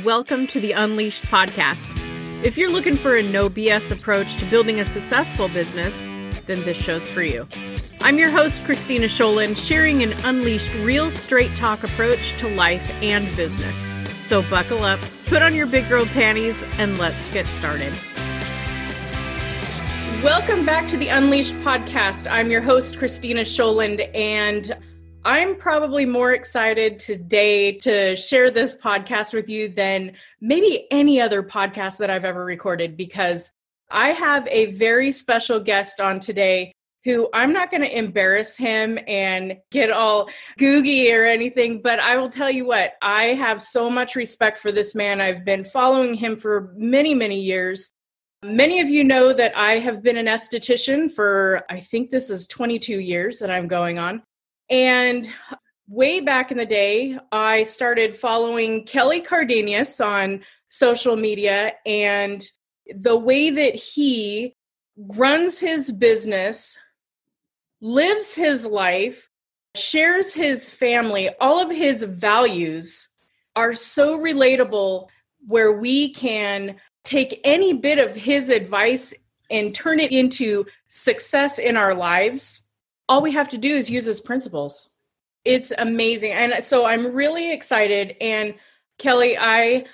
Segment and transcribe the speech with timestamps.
[0.00, 1.92] Welcome to the Unleashed podcast.
[2.42, 6.00] If you're looking for a no BS approach to building a successful business,
[6.46, 7.46] then this show's for you.
[8.00, 13.36] I'm your host, Christina Scholen, sharing an unleashed, real straight talk approach to life and
[13.36, 13.86] business.
[14.26, 17.92] So buckle up, put on your big girl panties, and let's get started.
[20.24, 22.32] Welcome back to the Unleashed podcast.
[22.32, 24.74] I'm your host, Christina Scholand, and
[25.24, 31.44] I'm probably more excited today to share this podcast with you than maybe any other
[31.44, 33.52] podcast that I've ever recorded because
[33.88, 36.72] I have a very special guest on today
[37.04, 42.16] who I'm not going to embarrass him and get all googie or anything, but I
[42.16, 45.20] will tell you what, I have so much respect for this man.
[45.20, 47.92] I've been following him for many, many years.
[48.44, 52.46] Many of you know that I have been an esthetician for, I think this is
[52.48, 54.22] 22 years that I'm going on.
[54.70, 55.28] And
[55.88, 62.42] way back in the day, I started following Kelly Cardenas on social media and
[62.94, 64.54] the way that he
[64.96, 66.78] runs his business,
[67.80, 69.28] lives his life,
[69.74, 73.08] shares his family, all of his values
[73.56, 75.08] are so relatable
[75.46, 79.12] where we can take any bit of his advice
[79.50, 82.61] and turn it into success in our lives
[83.12, 84.88] all we have to do is use his principles.
[85.44, 86.32] It's amazing.
[86.32, 88.16] And so I'm really excited.
[88.22, 88.54] And
[88.98, 89.84] Kelly, I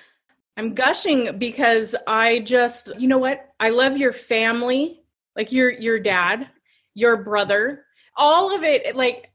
[0.55, 3.49] I'm gushing because I just, you know what?
[3.59, 5.01] I love your family,
[5.35, 6.47] like your your dad,
[6.93, 7.83] your brother,
[8.15, 8.95] all of it.
[8.95, 9.31] Like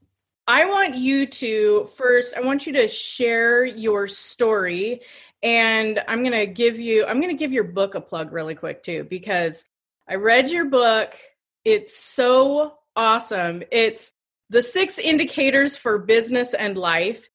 [0.47, 5.01] I want you to first, I want you to share your story.
[5.43, 9.03] And I'm gonna give you, I'm gonna give your book a plug really quick too,
[9.03, 9.63] because
[10.09, 11.13] I read your book.
[11.63, 13.63] It's so awesome.
[13.71, 14.11] It's
[14.49, 17.27] the six indicators for business and life.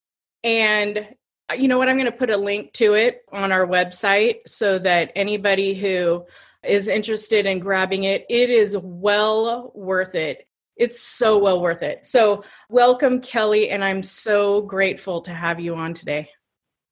[0.45, 1.07] And
[1.51, 1.89] uh, you know what?
[1.89, 6.25] I'm going to put a link to it on our website so that anybody who
[6.63, 10.47] is interested in grabbing it, it is well worth it.
[10.77, 12.07] It's so well worth it.
[12.07, 16.31] So, welcome, Kelly, and I'm so grateful to have you on today.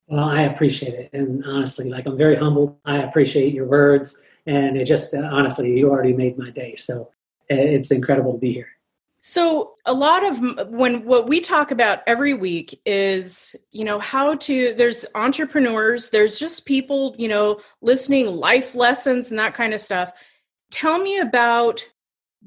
[0.09, 1.11] Well, I appreciate it.
[1.15, 2.77] And honestly, like I'm very humbled.
[2.85, 4.27] I appreciate your words.
[4.47, 6.77] And it just, uh, honestly, you already made my day.
[6.77, 7.11] So
[7.49, 8.69] it's incredible to be here.
[9.21, 14.37] So a lot of when what we talk about every week is, you know, how
[14.37, 19.81] to there's entrepreneurs, there's just people, you know, listening life lessons and that kind of
[19.81, 20.13] stuff.
[20.71, 21.85] Tell me about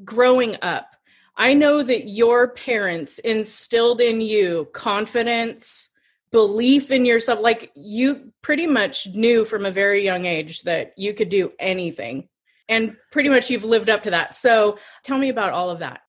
[0.04, 0.96] growing up.
[1.36, 5.90] I know that your parents instilled in you confidence,
[6.32, 7.42] belief in yourself.
[7.42, 12.30] Like you pretty much knew from a very young age that you could do anything
[12.72, 14.36] and pretty much you've lived up to that.
[14.36, 16.00] So tell me about all of that.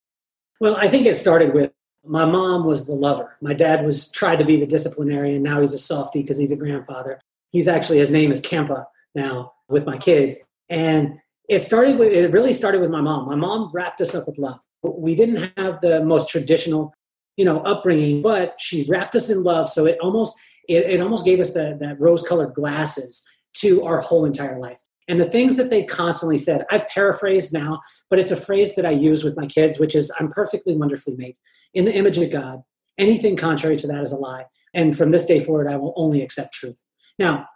[0.60, 1.72] Well, I think it started with
[2.04, 3.36] my mom was the lover.
[3.40, 5.42] My dad was tried to be the disciplinarian.
[5.42, 7.20] Now he's a softie because he's a grandfather.
[7.50, 10.38] He's actually his name is Kempa now with my kids.
[10.68, 11.18] And
[11.48, 13.26] it started with it really started with my mom.
[13.26, 14.60] My mom wrapped us up with love.
[14.82, 16.94] We didn't have the most traditional,
[17.36, 19.68] you know, upbringing, but she wrapped us in love.
[19.68, 23.24] So it almost it, it almost gave us the, that rose colored glasses
[23.54, 24.80] to our whole entire life.
[25.08, 28.86] And the things that they constantly said, I've paraphrased now, but it's a phrase that
[28.86, 31.36] I use with my kids, which is I'm perfectly wonderfully made
[31.74, 32.62] in the image of God.
[32.98, 34.44] Anything contrary to that is a lie.
[34.74, 36.82] And from this day forward, I will only accept truth.
[37.18, 37.46] Now,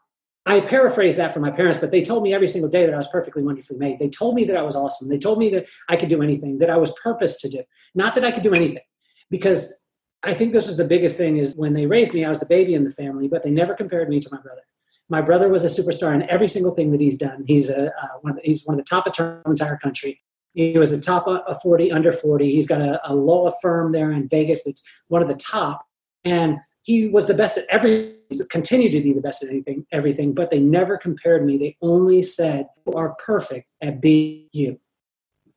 [0.45, 2.99] I paraphrased that for my parents, but they told me every single day that I
[2.99, 3.99] was perfectly wonderfully made.
[3.99, 5.09] They told me that I was awesome.
[5.09, 7.63] They told me that I could do anything, that I was purposed to do.
[7.95, 8.83] Not that I could do anything.
[9.29, 9.85] Because
[10.23, 12.47] I think this was the biggest thing is when they raised me, I was the
[12.47, 14.63] baby in the family, but they never compared me to my brother.
[15.09, 17.45] My brother was a superstar in every single thing that he's done.
[17.47, 19.77] He's a uh, one of the, he's one of the top attorneys in the entire
[19.77, 20.21] country.
[20.55, 22.51] He was the top of 40, under 40.
[22.51, 25.85] He's got a, a law firm there in Vegas that's one of the top.
[26.25, 28.15] And he was the best at everything.
[28.31, 30.33] He's continued to be the best at anything, everything.
[30.33, 31.59] But they never compared me.
[31.59, 34.81] They only said, "You are perfect at being you."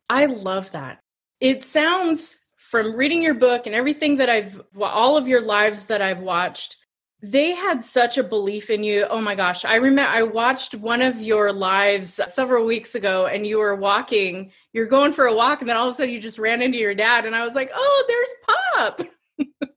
[0.09, 0.99] I love that.
[1.39, 6.01] It sounds from reading your book and everything that I've, all of your lives that
[6.01, 6.77] I've watched,
[7.21, 9.05] they had such a belief in you.
[9.09, 9.65] Oh my gosh.
[9.65, 14.51] I remember I watched one of your lives several weeks ago and you were walking,
[14.71, 16.77] you're going for a walk, and then all of a sudden you just ran into
[16.77, 17.25] your dad.
[17.25, 19.01] And I was like, oh, there's Pop.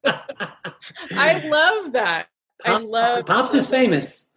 [1.12, 2.28] I love that.
[2.64, 4.32] Pops, I love Pops is famous.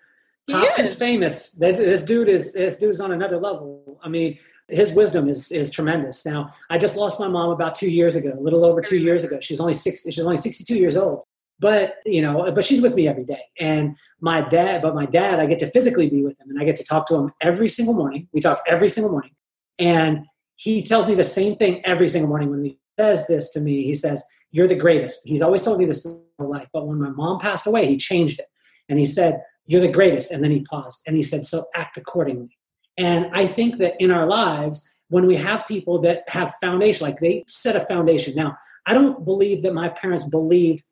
[0.49, 0.91] Pops is.
[0.91, 1.51] is famous.
[1.51, 3.99] This dude is this dude's on another level.
[4.03, 6.25] I mean, his wisdom is is tremendous.
[6.25, 9.23] Now, I just lost my mom about two years ago, a little over two years
[9.23, 9.39] ago.
[9.41, 10.03] She's only six.
[10.03, 11.23] She's only sixty two years old
[11.59, 15.39] but you know but she's with me every day and my dad but my dad
[15.39, 17.69] i get to physically be with him and i get to talk to him every
[17.69, 19.31] single morning we talk every single morning
[19.79, 20.25] and
[20.57, 23.83] he tells me the same thing every single morning when he says this to me
[23.83, 26.05] he says you're the greatest he's always told me this
[26.37, 28.47] my life but when my mom passed away he changed it
[28.89, 30.31] and he said You're the greatest.
[30.31, 32.57] And then he paused and he said, So act accordingly.
[32.97, 37.19] And I think that in our lives, when we have people that have foundation, like
[37.19, 38.35] they set a foundation.
[38.35, 38.55] Now,
[38.85, 40.83] I don't believe that my parents believed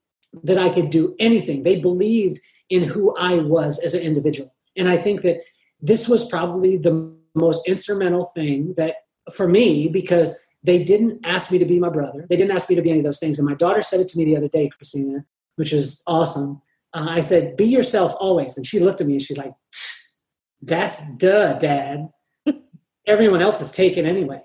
[0.44, 1.64] that I could do anything.
[1.64, 2.40] They believed
[2.70, 4.54] in who I was as an individual.
[4.76, 5.42] And I think that
[5.82, 8.96] this was probably the most instrumental thing that
[9.32, 12.26] for me, because they didn't ask me to be my brother.
[12.28, 13.38] They didn't ask me to be any of those things.
[13.38, 15.26] And my daughter said it to me the other day, Christina,
[15.56, 16.62] which is awesome.
[16.94, 18.58] Uh, I said, be yourself always.
[18.58, 19.54] And she looked at me and she's like,
[20.62, 22.10] that's duh, dad.
[23.08, 24.42] Everyone else is taken anyway.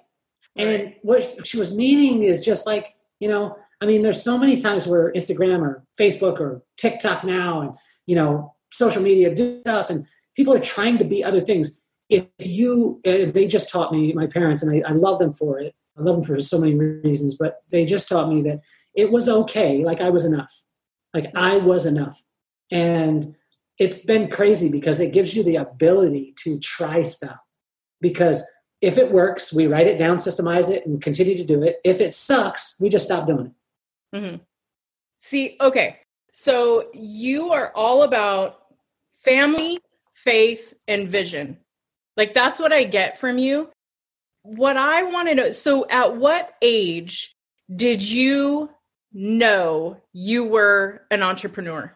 [0.56, 4.60] And what she was meaning is just like, you know, I mean, there's so many
[4.60, 7.74] times where Instagram or Facebook or TikTok now and,
[8.06, 11.80] you know, social media do stuff and people are trying to be other things.
[12.08, 15.60] If you, uh, they just taught me, my parents, and I, I love them for
[15.60, 15.74] it.
[15.98, 18.60] I love them for so many reasons, but they just taught me that
[18.94, 19.84] it was okay.
[19.84, 20.64] Like I was enough.
[21.14, 22.22] Like I was enough.
[22.70, 23.34] And
[23.78, 27.38] it's been crazy because it gives you the ability to try stuff.
[28.00, 28.42] Because
[28.80, 31.80] if it works, we write it down, systemize it, and continue to do it.
[31.84, 33.52] If it sucks, we just stop doing it.
[34.14, 34.36] Mm-hmm.
[35.18, 35.98] See, okay.
[36.32, 38.60] So you are all about
[39.14, 39.80] family,
[40.14, 41.58] faith, and vision.
[42.16, 43.70] Like that's what I get from you.
[44.42, 47.36] What I want to know so, at what age
[47.74, 48.70] did you
[49.12, 51.94] know you were an entrepreneur?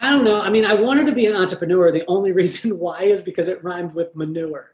[0.00, 0.40] I don't know.
[0.40, 1.92] I mean, I wanted to be an entrepreneur.
[1.92, 4.70] The only reason why is because it rhymed with manure.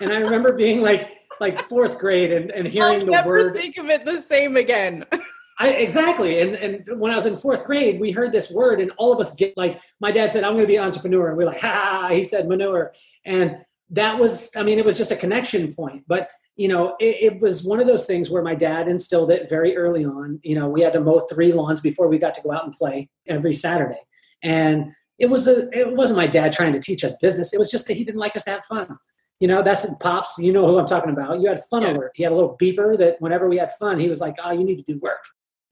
[0.00, 3.54] And I remember being like like fourth grade and, and hearing I'll the never word.
[3.54, 5.06] think of it the same again.
[5.58, 6.40] I, exactly.
[6.40, 9.18] And and when I was in fourth grade, we heard this word, and all of
[9.18, 11.60] us get like my dad said, "I'm going to be an entrepreneur," and we're like,
[11.60, 12.92] "Ha!" He said manure,
[13.24, 13.58] and
[13.90, 14.50] that was.
[14.56, 17.80] I mean, it was just a connection point, but you know, it, it, was one
[17.80, 20.40] of those things where my dad instilled it very early on.
[20.42, 22.74] You know, we had to mow three lawns before we got to go out and
[22.74, 24.00] play every Saturday,
[24.42, 25.68] and it was a.
[25.76, 27.52] It wasn't my dad trying to teach us business.
[27.52, 28.96] It was just that he didn't like us to have fun.
[29.40, 30.36] You know, that's in pops.
[30.38, 31.40] You know who I'm talking about.
[31.40, 31.92] You had fun yeah.
[31.92, 32.12] alert.
[32.14, 34.62] He had a little beeper that whenever we had fun, he was like, "Oh, you
[34.62, 35.24] need to do work."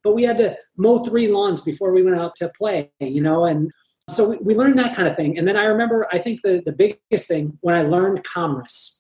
[0.07, 2.93] But we had to mow three lawns before we went out to play.
[3.01, 3.73] You know, and
[4.09, 5.37] so we, learned that kind of thing.
[5.37, 8.97] And then I remember, I think the the biggest thing when I learned commerce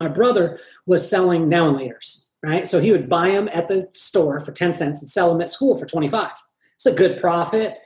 [0.00, 2.66] my brother was selling Now and Laters, right?
[2.68, 5.50] So he would buy them at the store for 10 cents and sell them at
[5.50, 6.30] school for 25.
[6.74, 7.78] It's a good profit.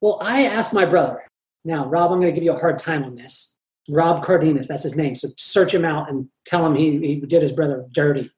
[0.00, 1.22] Well, I asked my brother,
[1.64, 3.58] now, Rob, I'm going to give you a hard time on this.
[3.90, 5.14] Rob Cardenas, that's his name.
[5.14, 8.30] So search him out and tell him he, he did his brother dirty.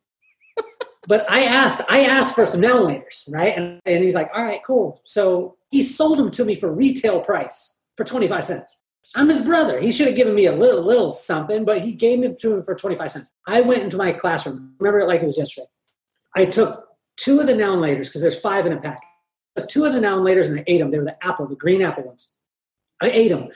[1.08, 3.56] But I asked, I asked for some Now and Laters, right?
[3.56, 5.00] And, and he's like, all right, cool.
[5.04, 8.82] So he sold them to me for retail price for 25 cents.
[9.16, 9.80] I'm his brother.
[9.80, 12.62] He should have given me a little, little something, but he gave it to him
[12.62, 13.34] for 25 cents.
[13.46, 14.74] I went into my classroom.
[14.78, 15.68] Remember it like it was yesterday.
[16.36, 19.00] I took two of the Now and Laters because there's five in a pack.
[19.66, 20.90] two of the Now and Laters and I ate them.
[20.90, 22.34] They were the apple, the green apple ones.
[23.00, 23.48] I ate them.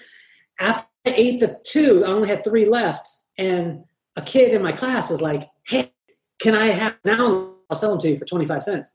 [0.58, 3.10] After I ate the two, I only had three left.
[3.36, 3.84] And
[4.16, 5.92] a kid in my class was like, hey,
[6.42, 7.52] can I have now?
[7.70, 8.92] I'll sell them to you for 25 cents.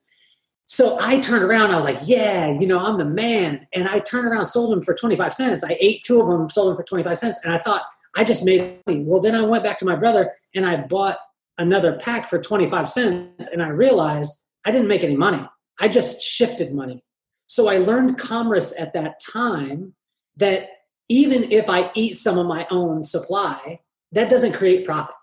[0.67, 1.71] So I turned around.
[1.71, 3.65] I was like, yeah, you know, I'm the man.
[3.73, 5.63] And I turned around, sold them for 25 cents.
[5.63, 7.39] I ate two of them, sold them for 25 cents.
[7.43, 7.83] And I thought,
[8.17, 9.03] I just made money.
[9.03, 11.17] Well, then I went back to my brother and I bought
[11.57, 13.47] another pack for 25 cents.
[13.47, 14.33] And I realized
[14.65, 15.47] I didn't make any money.
[15.79, 17.03] I just shifted money.
[17.47, 19.93] So I learned commerce at that time
[20.35, 20.67] that
[21.07, 23.79] even if I eat some of my own supply,
[24.11, 25.15] that doesn't create profit.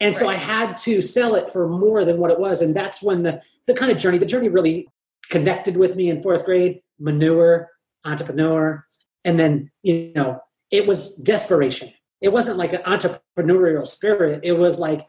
[0.00, 0.20] And right.
[0.20, 2.62] so I had to sell it for more than what it was.
[2.62, 4.88] And that's when the, the kind of journey, the journey really
[5.30, 7.68] connected with me in fourth grade, manure,
[8.04, 8.84] entrepreneur.
[9.24, 10.40] And then, you know,
[10.70, 11.92] it was desperation.
[12.20, 14.40] It wasn't like an entrepreneurial spirit.
[14.42, 15.06] It was like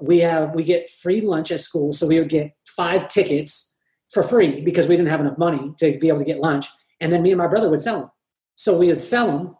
[0.00, 1.92] we have, we get free lunch at school.
[1.92, 3.78] So we would get five tickets
[4.10, 6.66] for free because we didn't have enough money to be able to get lunch.
[7.00, 8.10] And then me and my brother would sell them.
[8.56, 9.56] So we would sell them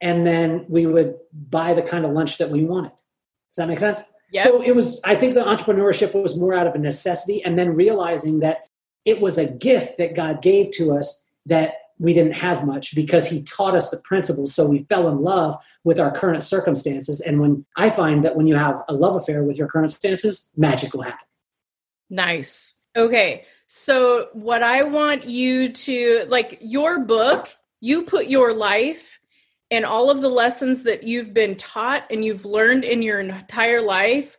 [0.00, 2.90] and then we would buy the kind of lunch that we wanted.
[2.90, 4.00] Does that make sense?
[4.32, 4.44] Yep.
[4.44, 7.74] So it was, I think the entrepreneurship was more out of a necessity and then
[7.74, 8.64] realizing that
[9.04, 13.26] it was a gift that God gave to us that we didn't have much because
[13.26, 14.54] he taught us the principles.
[14.54, 17.20] So we fell in love with our current circumstances.
[17.20, 20.50] And when I find that when you have a love affair with your current circumstances,
[20.56, 21.26] magic will happen.
[22.10, 22.74] Nice.
[22.96, 23.44] Okay.
[23.66, 29.18] So what I want you to like your book, you put your life
[29.72, 33.80] and all of the lessons that you've been taught and you've learned in your entire
[33.80, 34.36] life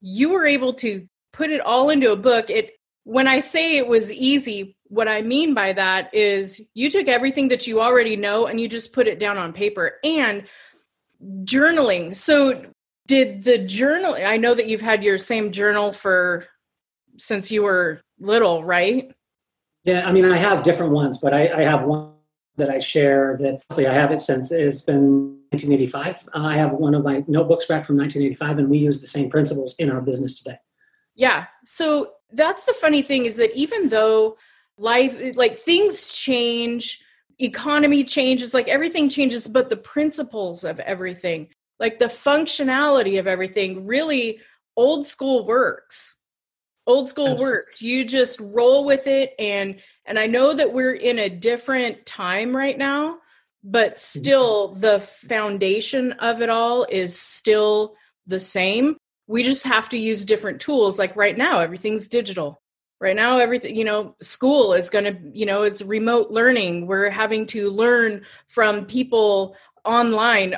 [0.00, 2.50] you were able to put it all into a book.
[2.50, 2.72] It
[3.04, 7.48] when i say it was easy what i mean by that is you took everything
[7.48, 10.44] that you already know and you just put it down on paper and
[11.44, 12.14] journaling.
[12.16, 12.64] So
[13.06, 16.46] did the journal i know that you've had your same journal for
[17.16, 19.12] since you were little right?
[19.84, 22.15] Yeah i mean i have different ones but i, I have one
[22.56, 26.28] that I share that I have it since it's been 1985.
[26.34, 29.30] Uh, I have one of my notebooks back from 1985, and we use the same
[29.30, 30.58] principles in our business today.
[31.14, 31.46] Yeah.
[31.64, 34.36] So that's the funny thing is that even though
[34.78, 37.02] life, like things change,
[37.38, 41.48] economy changes, like everything changes, but the principles of everything,
[41.78, 44.40] like the functionality of everything, really
[44.76, 46.15] old school works
[46.86, 47.56] old school Absolutely.
[47.56, 47.82] works.
[47.82, 52.56] You just roll with it and and i know that we're in a different time
[52.56, 53.18] right now
[53.66, 54.20] but mm-hmm.
[54.20, 58.96] still the foundation of it all is still the same.
[59.26, 60.98] We just have to use different tools.
[60.98, 62.62] Like right now everything's digital.
[62.98, 66.86] Right now everything you know school is going to you know it's remote learning.
[66.86, 70.54] We're having to learn from people online.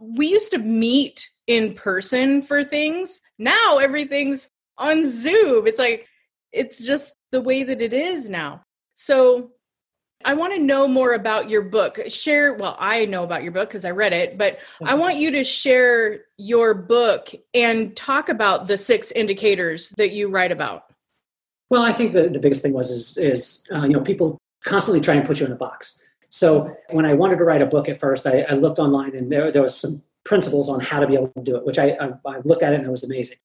[0.00, 3.20] We used to meet in person for things.
[3.38, 5.66] Now everything's on Zoom.
[5.66, 6.06] It's like,
[6.52, 8.62] it's just the way that it is now.
[8.94, 9.50] So
[10.24, 11.98] I want to know more about your book.
[12.08, 15.30] Share, well, I know about your book because I read it, but I want you
[15.32, 20.84] to share your book and talk about the six indicators that you write about.
[21.68, 25.00] Well, I think the, the biggest thing was is, is uh, you know, people constantly
[25.00, 26.02] try and put you in a box.
[26.30, 29.30] So when I wanted to write a book at first, I, I looked online and
[29.30, 31.96] there, there was some principles on how to be able to do it, which I,
[32.00, 33.38] I, I looked at it and it was amazing.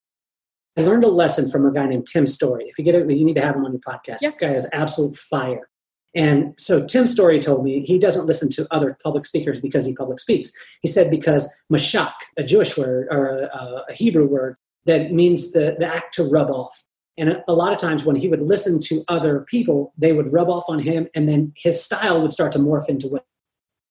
[0.78, 2.66] I learned a lesson from a guy named Tim Storey.
[2.66, 4.20] If you get it, you need to have him on your podcast.
[4.20, 5.68] This guy is absolute fire.
[6.14, 9.94] And so Tim Storey told me he doesn't listen to other public speakers because he
[9.94, 10.52] public speaks.
[10.82, 15.76] He said because mashak, a Jewish word or a, a Hebrew word that means the,
[15.80, 16.76] the act to rub off.
[17.18, 20.50] And a lot of times when he would listen to other people, they would rub
[20.50, 23.26] off on him and then his style would start to morph into what.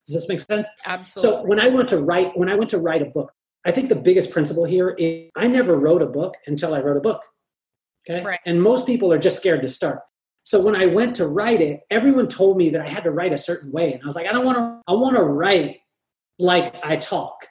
[0.06, 0.68] Does this make sense?
[0.87, 1.42] Absolutely.
[1.42, 3.32] So when I went to write, when I went to write a book,
[3.64, 6.97] I think the biggest principle here is I never wrote a book until I wrote
[6.97, 7.23] a book.
[8.09, 8.25] Okay.
[8.25, 8.40] Right.
[8.47, 10.00] And most people are just scared to start.
[10.45, 13.33] So when I went to write it, everyone told me that I had to write
[13.33, 13.93] a certain way.
[13.93, 15.81] And I was like, I don't want to, I want to write
[16.38, 17.47] like I talk.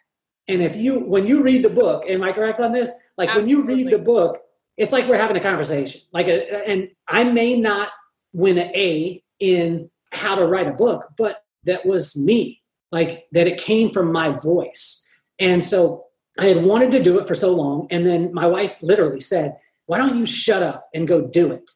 [0.47, 2.91] And if you, when you read the book, am I correct on this?
[3.17, 3.53] Like Absolutely.
[3.55, 4.39] when you read the book,
[4.77, 6.01] it's like we're having a conversation.
[6.11, 7.91] Like, a, and I may not
[8.33, 12.61] win an A in how to write a book, but that was me.
[12.91, 15.05] Like that it came from my voice.
[15.39, 16.05] And so
[16.39, 17.87] I had wanted to do it for so long.
[17.89, 21.71] And then my wife literally said, Why don't you shut up and go do it?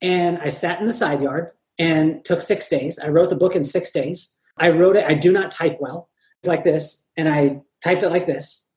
[0.00, 2.98] And I sat in the side yard and took six days.
[2.98, 4.34] I wrote the book in six days.
[4.58, 6.08] I wrote it, I do not type well,
[6.42, 8.68] it's like this, and I typed it like this.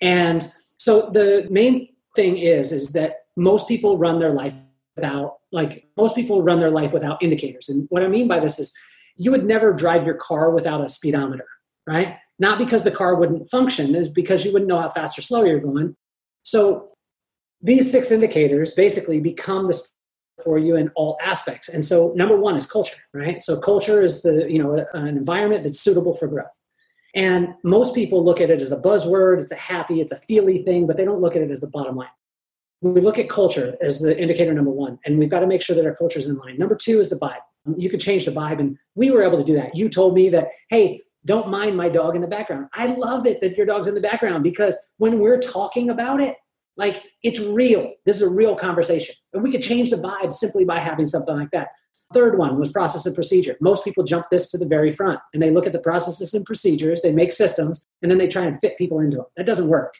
[0.00, 4.54] And so the main thing is, is that most people run their life
[4.96, 7.68] without, like, most people run their life without indicators.
[7.68, 8.74] And what I mean by this is
[9.16, 11.46] you would never drive your car without a speedometer,
[11.86, 12.16] right?
[12.38, 15.44] Not because the car wouldn't function, is because you wouldn't know how fast or slow
[15.44, 15.94] you're going.
[16.42, 16.88] So
[17.60, 19.88] these six indicators basically become this
[20.42, 21.68] for you in all aspects.
[21.68, 23.42] And so number one is culture, right?
[23.42, 26.58] So culture is the, you know, an environment that's suitable for growth.
[27.14, 30.62] And most people look at it as a buzzword, it's a happy, it's a feely
[30.62, 32.08] thing, but they don't look at it as the bottom line.
[32.80, 35.76] We look at culture as the indicator number one, and we've got to make sure
[35.76, 36.58] that our culture is in line.
[36.58, 37.36] Number two is the vibe.
[37.76, 39.76] You could change the vibe, and we were able to do that.
[39.76, 42.68] You told me that, hey, don't mind my dog in the background.
[42.74, 46.36] I love it that your dog's in the background because when we're talking about it,
[46.76, 47.92] like it's real.
[48.06, 49.14] This is a real conversation.
[49.32, 51.68] And we could change the vibe simply by having something like that.
[52.12, 53.56] Third one was process and procedure.
[53.60, 56.44] Most people jump this to the very front and they look at the processes and
[56.44, 59.26] procedures, they make systems, and then they try and fit people into them.
[59.36, 59.94] That doesn't work.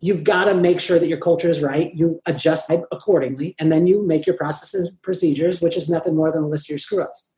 [0.00, 1.92] You've got to make sure that your culture is right.
[1.94, 6.30] You adjust accordingly, and then you make your processes and procedures, which is nothing more
[6.30, 7.34] than a list of your screw ups.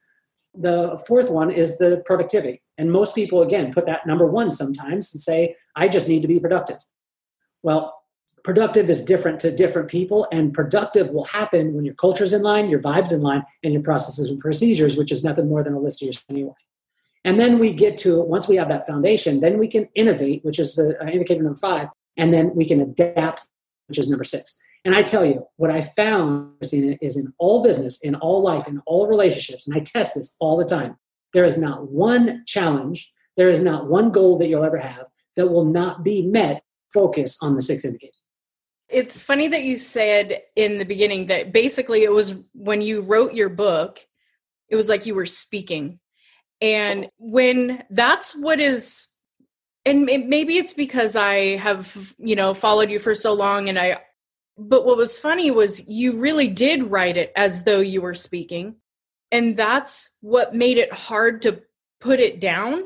[0.54, 2.62] The fourth one is the productivity.
[2.76, 6.28] And most people, again, put that number one sometimes and say, I just need to
[6.28, 6.78] be productive.
[7.62, 7.94] Well,
[8.42, 12.70] productive is different to different people, and productive will happen when your culture's in line,
[12.70, 15.78] your vibe's in line, and your processes and procedures, which is nothing more than a
[15.78, 16.54] list of yours anyway.
[17.24, 20.58] And then we get to, once we have that foundation, then we can innovate, which
[20.58, 23.46] is the uh, indicator number five, and then we can adapt,
[23.88, 24.60] which is number six.
[24.84, 28.80] And I tell you, what I found is in all business, in all life, in
[28.86, 30.96] all relationships, and I test this all the time,
[31.32, 35.06] there is not one challenge, there is not one goal that you'll ever have
[35.36, 36.62] that will not be met.
[36.92, 38.20] Focus on the six indicators.
[38.88, 43.32] It's funny that you said in the beginning that basically it was when you wrote
[43.34, 44.04] your book,
[44.68, 46.00] it was like you were speaking.
[46.60, 49.06] And when that's what is
[49.86, 53.98] and maybe it's because I have, you know, followed you for so long and I
[54.68, 58.76] but what was funny was you really did write it as though you were speaking.
[59.32, 61.62] And that's what made it hard to
[62.00, 62.84] put it down.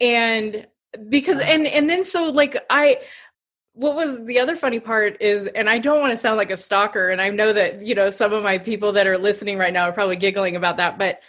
[0.00, 0.66] And
[1.08, 2.98] because and and then so like i
[3.72, 6.56] what was the other funny part is and i don't want to sound like a
[6.56, 9.72] stalker and i know that you know some of my people that are listening right
[9.72, 11.20] now are probably giggling about that but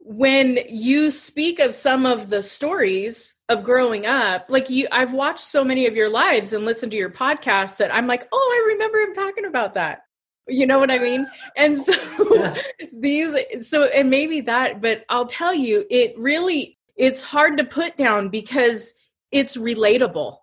[0.00, 5.40] when you speak of some of the stories of growing up, like you, I've watched
[5.40, 8.72] so many of your lives and listened to your podcast that I'm like, oh, I
[8.72, 10.02] remember him talking about that.
[10.48, 11.26] You know what I mean?
[11.56, 12.56] And so yeah.
[12.92, 17.96] these, so, and maybe that, but I'll tell you, it really, it's hard to put
[17.96, 18.94] down because
[19.30, 20.38] it's relatable.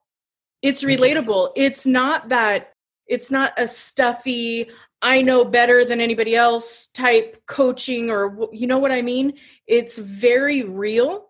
[0.61, 1.01] It's mm-hmm.
[1.01, 1.51] relatable.
[1.55, 2.73] It's not that,
[3.07, 4.69] it's not a stuffy,
[5.07, 9.35] I know better than anybody else type coaching or you know what I mean?
[9.65, 11.19] It's very real.
[11.19, 11.21] Mm-hmm.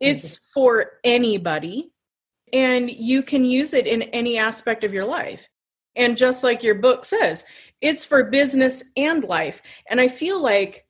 [0.00, 1.92] It's for anybody
[2.52, 5.48] and you can use it in any aspect of your life.
[5.96, 7.46] And just like your book says,
[7.80, 9.62] it's for business and life.
[9.88, 10.86] And I feel like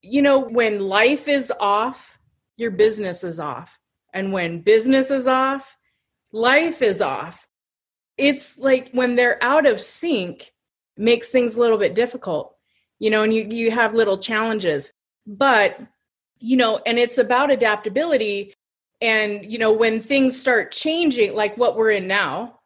[0.00, 2.18] you know when life is off,
[2.56, 3.78] your business is off.
[4.14, 5.76] And when business is off,
[6.32, 7.46] life is off.
[8.16, 10.53] It's like when they're out of sync,
[10.96, 12.54] makes things a little bit difficult
[12.98, 14.92] you know and you you have little challenges.
[15.26, 15.78] But
[16.38, 18.54] you know and it's about adaptability.
[19.00, 22.60] And you know when things start changing like what we're in now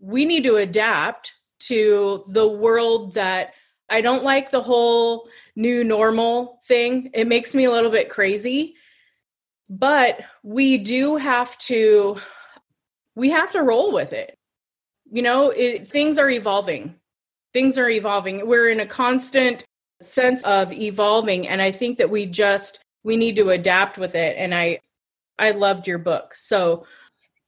[0.00, 3.52] we need to adapt to the world that
[3.90, 7.10] i don't like the whole new normal thing.
[7.12, 8.76] It makes me a little bit crazy.
[9.68, 12.16] But we do have to
[13.14, 14.38] we have to roll with it.
[15.12, 16.99] You know it, things are evolving
[17.52, 18.46] things are evolving.
[18.46, 19.64] We're in a constant
[20.02, 24.36] sense of evolving and i think that we just we need to adapt with it
[24.38, 24.78] and i
[25.38, 26.34] i loved your book.
[26.34, 26.84] So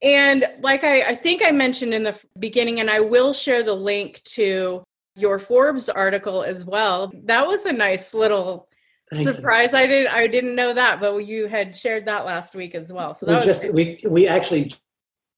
[0.01, 3.73] and like I, I think i mentioned in the beginning and i will share the
[3.73, 4.83] link to
[5.15, 7.11] your forbes article as well.
[7.25, 8.67] That was a nice little
[9.11, 9.73] Thank surprise.
[9.73, 9.79] You.
[9.79, 13.15] i didn't i didn't know that but you had shared that last week as well.
[13.15, 14.73] So that we just we we actually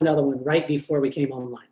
[0.01, 1.67] another one right before we came online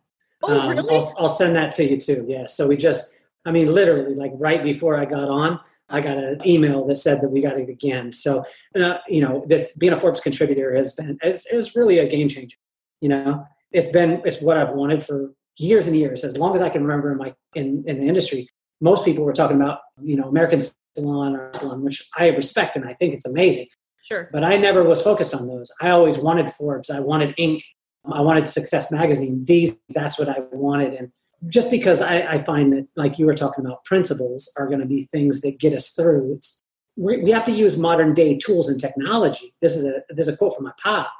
[0.46, 0.88] Oh, um, really?
[0.94, 2.24] I'll, I'll send that to you too.
[2.28, 2.46] Yeah.
[2.46, 3.12] So we just,
[3.44, 7.20] I mean, literally, like right before I got on, I got an email that said
[7.20, 8.12] that we got it again.
[8.12, 12.08] So, uh, you know, this being a Forbes contributor has been, it's, it's really a
[12.08, 12.56] game changer.
[13.00, 16.62] You know, it's been, it's what I've wanted for years and years, as long as
[16.62, 18.48] I can remember in my, in, in the industry.
[18.80, 20.62] Most people were talking about, you know, American
[20.96, 23.66] salon or salon, which I respect and I think it's amazing.
[24.02, 24.28] Sure.
[24.32, 25.70] But I never was focused on those.
[25.80, 26.90] I always wanted Forbes.
[26.90, 27.62] I wanted Inc.
[28.12, 29.44] I wanted Success Magazine.
[29.44, 30.94] These, that's what I wanted.
[30.94, 31.12] And
[31.48, 34.86] just because I, I find that, like you were talking about, principles are going to
[34.86, 36.34] be things that get us through.
[36.34, 36.62] It's,
[36.96, 39.54] we, we have to use modern day tools and technology.
[39.60, 41.12] This is a there's a quote from my pop.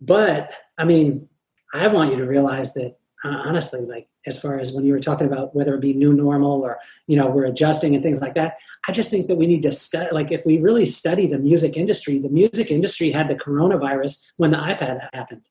[0.00, 1.28] But I mean,
[1.72, 4.98] I want you to realize that uh, honestly, like as far as when you were
[4.98, 8.34] talking about whether it be new normal or you know we're adjusting and things like
[8.34, 8.56] that,
[8.88, 10.08] I just think that we need to study.
[10.12, 14.50] Like if we really study the music industry, the music industry had the coronavirus when
[14.50, 15.42] the iPod happened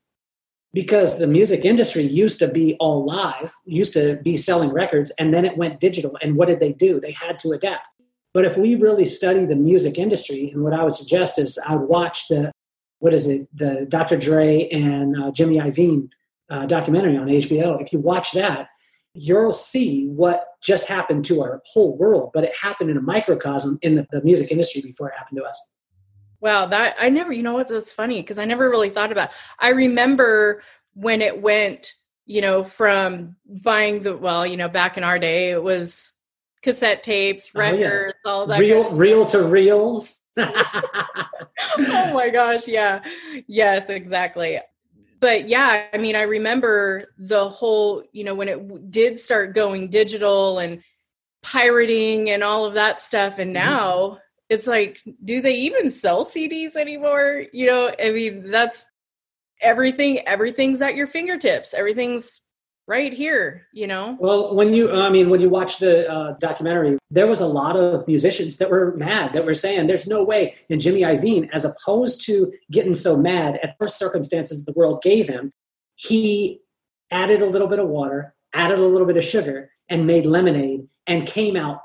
[0.76, 5.34] because the music industry used to be all live, used to be selling records, and
[5.34, 6.18] then it went digital.
[6.22, 7.00] And what did they do?
[7.00, 7.88] They had to adapt.
[8.34, 11.78] But if we really study the music industry, and what I would suggest is I
[11.78, 12.52] would watch the,
[13.00, 14.18] what is it, the Dr.
[14.18, 16.10] Dre and uh, Jimmy Iovine
[16.50, 17.82] uh, documentary on HBO.
[17.82, 18.68] If you watch that,
[19.14, 23.80] you'll see what just happened to our whole world, but it happened in a microcosm
[23.82, 25.70] in the, the music industry before it happened to us.
[26.40, 29.32] Wow, that I never, you know what, that's funny because I never really thought about.
[29.60, 30.62] I remember
[30.94, 31.94] when it went,
[32.26, 36.12] you know, from buying the well, you know, back in our day, it was
[36.62, 38.32] cassette tapes, records, oh, yeah.
[38.32, 38.60] all that.
[38.60, 40.20] Real, reel to reels.
[40.38, 43.04] oh my gosh, yeah,
[43.48, 44.60] yes, exactly.
[45.20, 49.90] But yeah, I mean, I remember the whole, you know, when it did start going
[49.90, 50.84] digital and
[51.42, 54.18] pirating and all of that stuff, and mm-hmm.
[54.50, 57.46] It's like do they even sell cds anymore?
[57.52, 58.86] You know i mean that's
[59.62, 61.74] everything everything's at your fingertips.
[61.74, 62.42] Everything's
[62.88, 64.16] right here you know?
[64.20, 67.76] Well when you i mean when you watch the uh, documentary there was a lot
[67.76, 71.66] of musicians that were mad that were saying there's no way and jimmy iovine as
[71.66, 75.52] opposed to getting so mad at first circumstances the world gave him
[75.96, 76.62] he
[77.12, 80.88] added a little bit of water added a little bit of sugar and made lemonade
[81.08, 81.80] and came out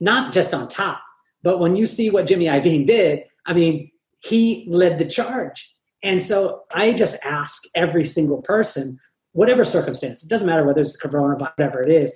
[0.00, 1.00] not just on top
[1.46, 3.88] but when you see what Jimmy Iovine did, I mean,
[4.20, 5.72] he led the charge.
[6.02, 8.98] And so I just ask every single person,
[9.30, 12.12] whatever circumstance, it doesn't matter whether it's coronavirus, or whatever it is,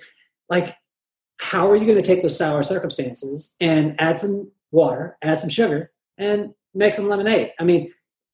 [0.49, 0.75] like,
[1.39, 5.49] how are you going to take those sour circumstances and add some water, add some
[5.49, 7.53] sugar, and make some lemonade?
[7.57, 7.89] I mean,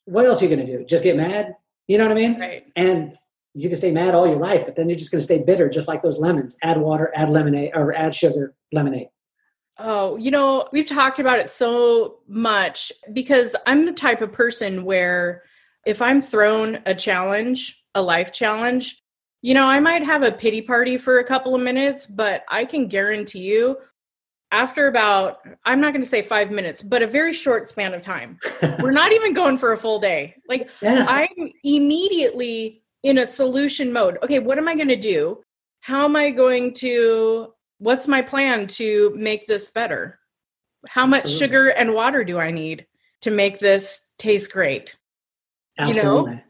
[0.05, 0.83] what else are you going to do?
[0.83, 1.53] Just get mad?
[1.87, 2.39] You know what I mean?
[2.39, 2.65] Right.
[2.75, 3.15] And
[3.53, 5.69] you can stay mad all your life, but then you're just going to stay bitter,
[5.69, 6.57] just like those lemons.
[6.63, 9.09] Add water, add lemonade, or add sugar, lemonade.
[9.79, 14.85] Oh, you know, we've talked about it so much because I'm the type of person
[14.85, 15.43] where
[15.85, 19.01] if I'm thrown a challenge, a life challenge,
[19.41, 22.65] you know, I might have a pity party for a couple of minutes, but I
[22.65, 23.77] can guarantee you
[24.51, 28.01] after about i'm not going to say five minutes but a very short span of
[28.01, 28.39] time
[28.79, 30.35] we're not even going for a full day.
[30.47, 31.05] Like yeah.
[31.07, 34.17] i'm immediately in a solution mode.
[34.23, 35.41] Okay what am i going to do?
[35.81, 40.19] How am i going to what's my plan to make this better
[40.87, 42.85] how much sugar and water do i need
[43.21, 44.95] to make this taste great
[45.79, 46.31] Absolutely.
[46.31, 46.41] you know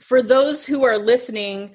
[0.00, 1.74] for those who are listening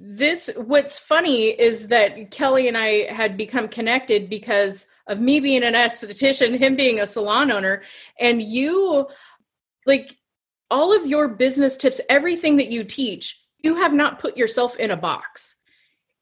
[0.00, 5.64] this what's funny is that Kelly and I had become connected because of me being
[5.64, 7.82] an esthetician, him being a salon owner,
[8.20, 9.08] and you
[9.86, 10.16] like
[10.70, 14.90] all of your business tips, everything that you teach, you have not put yourself in
[14.90, 15.56] a box.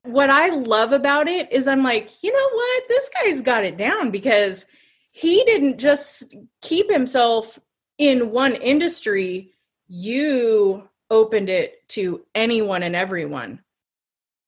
[0.06, 2.82] What I love about it is I'm like, you know what?
[2.88, 4.66] This guy's got it down because
[5.10, 7.58] he didn't just keep himself
[7.98, 9.52] in one industry.
[9.88, 13.60] You opened it to anyone and everyone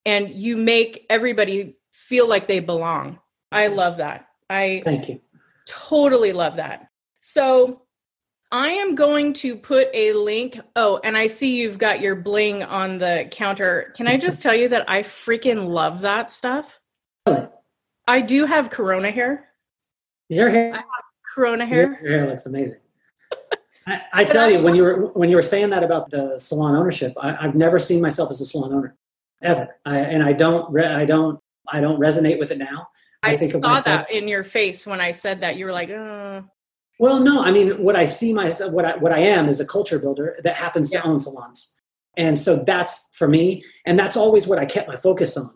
[0.05, 3.19] and you make everybody feel like they belong.
[3.53, 4.29] I love that.
[4.49, 5.21] I Thank you.
[5.67, 6.89] Totally love that.
[7.21, 7.83] So
[8.51, 10.59] I am going to put a link.
[10.75, 13.93] Oh, and I see you've got your bling on the counter.
[13.97, 16.81] Can I just tell you that I freaking love that stuff?
[18.07, 19.49] I do have corona hair.
[20.31, 20.73] Your hair?
[20.73, 20.85] I have
[21.35, 21.99] corona hair.
[22.01, 22.81] Your, your hair looks amazing.
[23.87, 26.75] I, I tell you, when you were when you were saying that about the salon
[26.75, 28.97] ownership, I, I've never seen myself as a salon owner
[29.43, 29.77] ever.
[29.85, 32.89] I, and I don't, re- I don't, I don't resonate with it now.
[33.23, 35.57] I, I think saw myself, that in your face when I said that.
[35.57, 36.45] You were like, oh.
[36.99, 39.67] Well, no, I mean, what I see myself, what I, what I am is a
[39.67, 41.01] culture builder that happens yeah.
[41.01, 41.79] to own salons.
[42.17, 43.65] And so that's for me.
[43.87, 45.51] And that's always what I kept my focus on.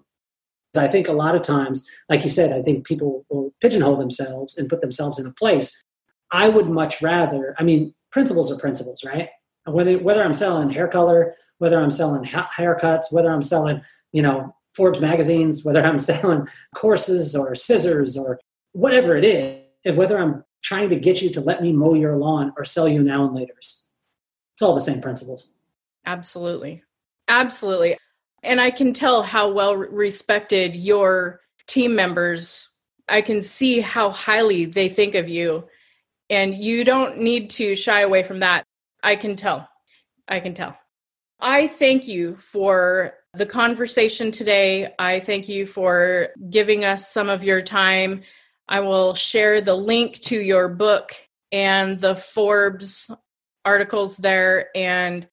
[0.77, 4.57] I think a lot of times, like you said, I think people will pigeonhole themselves
[4.57, 5.83] and put themselves in a place.
[6.31, 9.29] I would much rather, I mean, principles are principles, right?
[9.67, 14.23] Whether, whether I'm selling hair color, whether I'm selling ha- haircuts, whether I'm selling, you
[14.23, 18.41] know, Forbes magazines, whether I'm selling courses or scissors or
[18.73, 22.17] whatever it is, and whether I'm trying to get you to let me mow your
[22.17, 23.91] lawn or sell you now and later's.
[24.55, 25.55] It's all the same principles.
[26.07, 26.83] Absolutely.
[27.29, 27.97] Absolutely.
[28.43, 32.69] And I can tell how well respected your team members.
[33.09, 35.65] I can see how highly they think of you.
[36.31, 38.65] And you don't need to shy away from that.
[39.03, 39.69] I can tell.
[40.29, 40.77] I can tell.
[41.41, 44.95] I thank you for the conversation today.
[44.99, 48.23] I thank you for giving us some of your time.
[48.69, 51.15] I will share the link to your book
[51.51, 53.11] and the Forbes
[53.65, 55.29] articles there and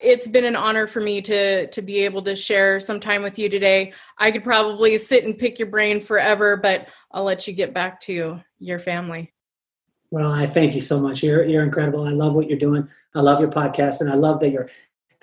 [0.00, 3.38] it's been an honor for me to to be able to share some time with
[3.38, 3.92] you today.
[4.16, 8.00] I could probably sit and pick your brain forever, but I'll let you get back
[8.02, 9.32] to your family.
[10.10, 11.22] Well, I thank you so much.
[11.22, 12.06] You're you're incredible.
[12.06, 12.88] I love what you're doing.
[13.14, 14.68] I love your podcast, and I love that you're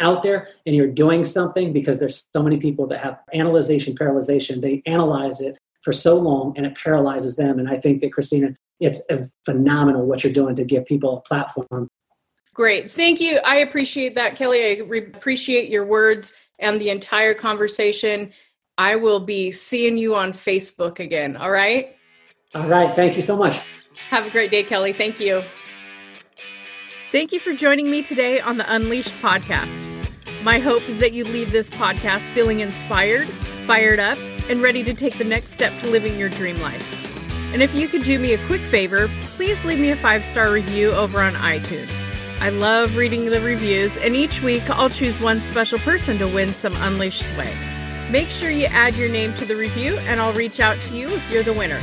[0.01, 4.61] out there and you're doing something because there's so many people that have analyzation paralyzation.
[4.61, 7.59] They analyze it for so long and it paralyzes them.
[7.59, 9.01] And I think that Christina, it's
[9.45, 11.87] phenomenal what you're doing to give people a platform.
[12.53, 12.91] Great.
[12.91, 13.37] Thank you.
[13.45, 14.65] I appreciate that, Kelly.
[14.65, 18.33] I re- appreciate your words and the entire conversation.
[18.77, 21.37] I will be seeing you on Facebook again.
[21.37, 21.95] All right.
[22.55, 22.93] All right.
[22.95, 23.59] Thank you so much.
[24.09, 24.91] Have a great day, Kelly.
[24.91, 25.43] Thank you.
[27.11, 29.85] Thank you for joining me today on the Unleashed podcast.
[30.43, 33.29] My hope is that you leave this podcast feeling inspired,
[33.65, 34.17] fired up,
[34.49, 36.84] and ready to take the next step to living your dream life.
[37.53, 40.51] And if you could do me a quick favor, please leave me a five star
[40.51, 41.91] review over on iTunes.
[42.41, 46.53] I love reading the reviews, and each week I'll choose one special person to win
[46.53, 47.53] some Unleashed Sway.
[48.12, 51.10] Make sure you add your name to the review, and I'll reach out to you
[51.10, 51.79] if you're the winner.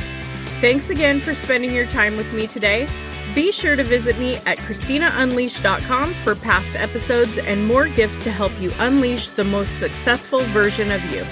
[0.61, 2.87] Thanks again for spending your time with me today.
[3.35, 8.57] Be sure to visit me at ChristinaUnleashed.com for past episodes and more gifts to help
[8.61, 11.25] you unleash the most successful version of you.